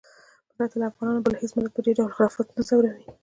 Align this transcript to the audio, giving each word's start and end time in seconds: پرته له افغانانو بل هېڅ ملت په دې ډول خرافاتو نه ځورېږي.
پرته 0.53 0.75
له 0.79 0.85
افغانانو 0.91 1.23
بل 1.25 1.33
هېڅ 1.41 1.51
ملت 1.57 1.71
په 1.75 1.81
دې 1.85 1.91
ډول 1.97 2.09
خرافاتو 2.15 2.53
نه 2.57 2.61
ځورېږي. 2.69 3.05